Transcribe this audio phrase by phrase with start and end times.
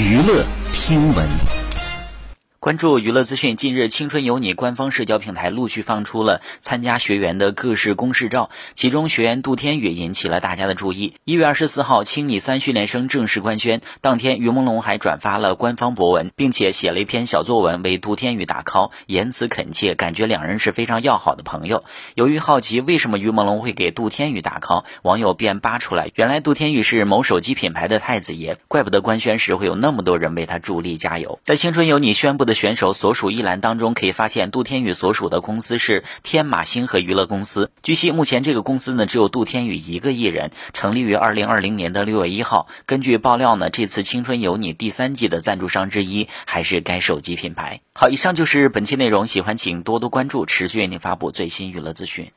[0.00, 1.59] 娱乐新闻。
[2.60, 11.14] 关注娱乐资讯，近日《青春有你》官方社交平台陆续放出了参加学员的各式公示照，其中学员杜天宇引起了大家的注意。
[11.24, 21.84] 一月二十四号，青你三训练生正式官宣，当天于朦胧还转发了官方博文，并且写了一篇小作文为杜天宇打 call，言辞恳切，感觉两人是非常要好的朋友。
[22.14, 31.40] 由于好奇为什么于朦胧会给杜天宇打 call，网友便扒出来，原来杜天宇是某手机品牌的太子爷，怪不得官宣时会有那么多人为他助力加油。
[31.42, 32.49] 在《青春有你》宣布的。
[32.54, 37.70] 选手所属一栏当中，可以发现杜天宇所属的公司是天马星河娱乐公司。
[37.82, 42.66] 据悉，目前这个公司呢只有杜天宇一个艺人，成立于二零二零年的六月一号。
[42.86, 47.80] 根据爆料呢，这次《青春有你》第三季的赞助商之一还是该手机品牌。
[47.92, 52.30] 好，以上就是本期内容，喜欢请多多关注，持续为您发布最新娱乐资讯。